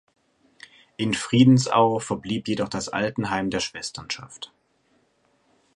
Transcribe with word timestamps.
In 0.97 1.13
Friedensau 1.13 1.99
verblieb 1.99 2.47
jedoch 2.47 2.69
das 2.69 2.89
Altenheim 2.89 3.51
der 3.51 3.59
Schwesternschaft. 3.59 4.51